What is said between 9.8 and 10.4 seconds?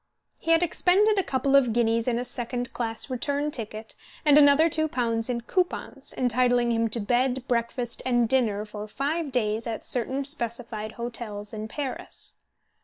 certain